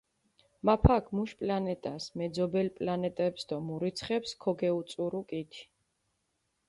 [0.67, 5.63] მაფაქ მუშ პლანეტას, მეძობელ პლანეტეფს დო მურიცხეფს ქოგეუწურუ კითი.